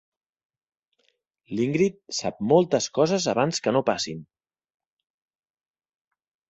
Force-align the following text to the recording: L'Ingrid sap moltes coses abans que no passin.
L'Ingrid 1.59 1.99
sap 2.21 2.41
moltes 2.55 2.89
coses 2.99 3.29
abans 3.35 3.63
que 3.67 3.77
no 3.79 3.87
passin. 3.93 4.27